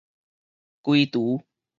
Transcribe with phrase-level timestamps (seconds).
[0.81, 1.45] 歸除